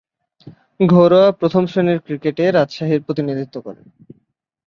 ঘরোয়া 0.89 1.31
প্রথম-শ্রেণীর 1.31 1.99
ক্রিকেটে 1.99 2.43
রাজশাহীর 2.51 3.01
প্রতিনিধিত্ব 3.01 3.55
করেন। 3.61 3.85